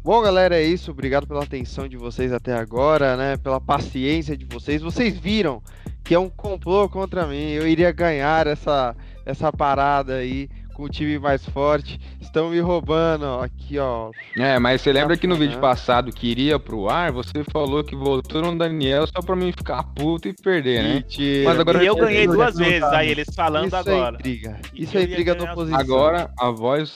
Bom, 0.04 0.22
galera, 0.22 0.56
é 0.56 0.62
isso. 0.62 0.92
Obrigado 0.92 1.26
pela 1.26 1.42
atenção 1.42 1.88
de 1.88 1.96
vocês 1.96 2.32
até 2.32 2.52
agora, 2.52 3.16
né? 3.16 3.36
Pela 3.36 3.60
paciência 3.60 4.36
de 4.36 4.44
vocês. 4.44 4.80
Vocês 4.80 5.18
viram 5.18 5.60
que 6.04 6.14
é 6.14 6.18
um 6.18 6.28
complô 6.28 6.88
contra 6.88 7.26
mim. 7.26 7.50
Eu 7.50 7.66
iria 7.66 7.90
ganhar 7.90 8.46
essa, 8.46 8.94
essa 9.25 9.52
parada 9.52 10.18
aí 10.18 10.48
com 10.76 10.83
o 10.83 10.88
time 10.90 11.18
mais 11.18 11.45
forte. 11.47 11.99
Estão 12.21 12.50
me 12.50 12.61
roubando, 12.61 13.25
ó. 13.25 13.42
Aqui, 13.42 13.78
ó. 13.78 14.11
É, 14.37 14.59
mas 14.59 14.83
você 14.83 14.92
lembra 14.92 15.16
que 15.16 15.26
no 15.26 15.35
vídeo 15.37 15.59
passado 15.59 16.12
que 16.12 16.26
iria 16.28 16.59
pro 16.59 16.88
ar, 16.90 17.11
você 17.11 17.42
falou 17.50 17.83
que 17.83 17.97
votou 17.97 18.42
no 18.42 18.56
Daniel 18.56 19.06
só 19.06 19.23
pra 19.23 19.35
mim 19.35 19.50
ficar 19.52 19.83
puto 19.83 20.28
e 20.28 20.35
perder, 20.35 20.83
né? 20.83 20.95
Mentira. 20.95 21.49
Mas 21.49 21.61
agora 21.61 21.83
E 21.83 21.87
eu 21.87 21.97
ganhei 21.97 22.26
duas 22.26 22.56
vezes, 22.56 22.83
aí 22.83 23.11
eles 23.11 23.28
falando 23.35 23.68
Isso 23.68 23.76
agora. 23.76 24.16
é 24.16 24.18
intriga. 24.18 24.61
Isso 24.75 24.99
é 24.99 25.02
intriga 25.04 25.35
da 25.35 25.45
oposição. 25.50 25.80
Agora 25.80 26.30
a 26.38 26.50
voz 26.50 26.95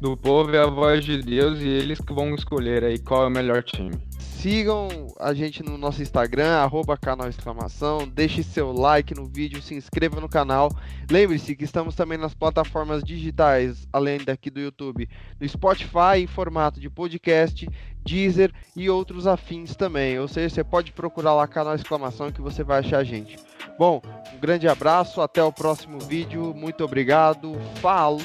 do 0.00 0.16
povo 0.16 0.54
é 0.54 0.60
a 0.62 0.66
voz 0.66 1.04
de 1.04 1.20
Deus 1.20 1.60
e 1.60 1.68
eles 1.68 2.00
que 2.00 2.12
vão 2.12 2.34
escolher 2.34 2.82
aí 2.84 2.98
qual 2.98 3.24
é 3.24 3.26
o 3.26 3.30
melhor 3.30 3.62
time. 3.62 3.92
Sigam 4.38 4.88
a 5.18 5.34
gente 5.34 5.64
no 5.64 5.76
nosso 5.76 6.00
Instagram, 6.00 6.58
arroba 6.58 6.96
canal 6.96 7.28
exclamação, 7.28 8.06
deixe 8.06 8.44
seu 8.44 8.70
like 8.70 9.12
no 9.12 9.26
vídeo, 9.26 9.60
se 9.60 9.74
inscreva 9.74 10.20
no 10.20 10.28
canal. 10.28 10.70
Lembre-se 11.10 11.56
que 11.56 11.64
estamos 11.64 11.96
também 11.96 12.16
nas 12.16 12.34
plataformas 12.34 13.02
digitais, 13.02 13.88
além 13.92 14.18
daqui 14.18 14.48
do 14.48 14.60
YouTube, 14.60 15.08
no 15.40 15.48
Spotify 15.48 16.18
em 16.18 16.28
formato 16.28 16.78
de 16.78 16.88
podcast, 16.88 17.68
Deezer 18.06 18.52
e 18.76 18.88
outros 18.88 19.26
afins 19.26 19.74
também. 19.74 20.20
Ou 20.20 20.28
seja, 20.28 20.54
você 20.54 20.62
pode 20.62 20.92
procurar 20.92 21.34
lá 21.34 21.48
canal 21.48 21.74
exclamação 21.74 22.30
que 22.30 22.40
você 22.40 22.62
vai 22.62 22.78
achar 22.78 22.98
a 22.98 23.04
gente. 23.04 23.36
Bom, 23.76 24.00
um 24.32 24.38
grande 24.38 24.68
abraço, 24.68 25.20
até 25.20 25.42
o 25.42 25.52
próximo 25.52 25.98
vídeo, 25.98 26.54
muito 26.54 26.84
obrigado, 26.84 27.56
falou! 27.80 28.22